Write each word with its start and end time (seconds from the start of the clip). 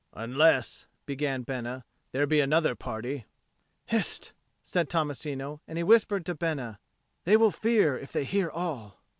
"Unless," 0.15 0.87
began 1.05 1.43
Bena, 1.43 1.85
"there 2.11 2.25
be 2.25 2.39
another 2.39 2.73
party" 2.73 3.27
"Hist!" 3.93 4.33
said 4.63 4.89
Tommasino, 4.89 5.59
and 5.67 5.77
he 5.77 5.83
whispered 5.83 6.25
to 6.25 6.33
Bena, 6.33 6.79
"They 7.25 7.37
will 7.37 7.51
fear 7.51 7.99
if 7.99 8.11
they 8.11 8.23
hear 8.23 8.49
all." 8.49 9.03